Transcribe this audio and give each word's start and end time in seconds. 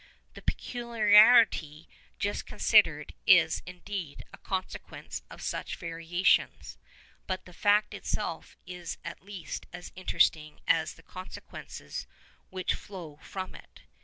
The 0.33 0.41
peculiarity 0.41 1.87
just 2.17 2.47
considered 2.47 3.13
is, 3.27 3.61
indeed, 3.67 4.25
a 4.33 4.39
consequence 4.39 5.21
of 5.29 5.43
such 5.43 5.75
variations; 5.75 6.79
but 7.27 7.45
the 7.45 7.53
fact 7.53 7.93
itself 7.93 8.57
is 8.65 8.97
at 9.05 9.21
least 9.21 9.67
as 9.71 9.91
interesting 9.95 10.59
as 10.67 10.95
the 10.95 11.03
consequences 11.03 12.07
which 12.49 12.73
flow 12.73 13.17
from 13.21 13.53
it. 13.53 13.81